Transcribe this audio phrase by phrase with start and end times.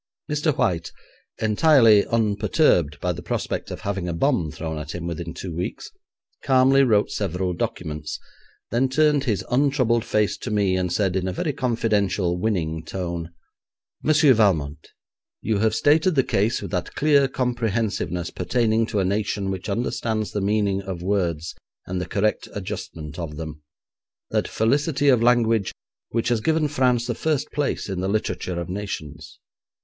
[0.27, 0.57] Mr.
[0.57, 0.91] White,
[1.39, 5.91] entirely unperturbed by the prospect of having a bomb thrown at him within two weeks,
[6.43, 8.19] calmly wrote several documents,
[8.71, 13.29] then turned his untroubled face to me, and said, in a very confidential, winning tone:
[14.01, 14.87] 'Monsieur Valmont,
[15.39, 20.31] you have stated the case with that clear comprehensiveness pertaining to a nation which understands
[20.31, 21.53] the meaning of words,
[21.85, 23.61] and the correct adjustment of them;
[24.31, 25.71] that felicity of language
[26.09, 29.37] which has given France the first place in the literature of nations.